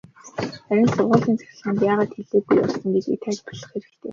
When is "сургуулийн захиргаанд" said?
0.93-1.85